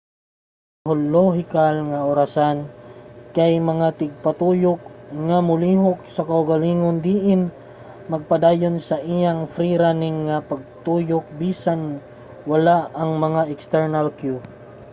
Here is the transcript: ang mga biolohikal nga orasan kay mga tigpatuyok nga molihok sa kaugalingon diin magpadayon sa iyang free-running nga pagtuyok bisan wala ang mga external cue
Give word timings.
ang 0.73 0.83
mga 0.83 0.95
biolohikal 0.99 1.75
nga 1.89 1.99
orasan 2.11 2.57
kay 3.35 3.53
mga 3.71 3.87
tigpatuyok 3.99 4.81
nga 5.27 5.37
molihok 5.49 5.99
sa 6.15 6.21
kaugalingon 6.29 6.97
diin 7.05 7.41
magpadayon 8.11 8.75
sa 8.87 8.97
iyang 9.15 9.41
free-running 9.53 10.15
nga 10.27 10.37
pagtuyok 10.49 11.25
bisan 11.41 11.81
wala 12.51 12.77
ang 13.01 13.11
mga 13.25 13.41
external 13.53 14.07
cue 14.19 14.41